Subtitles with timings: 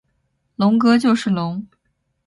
[0.55, 1.67] 龙哥就是龙！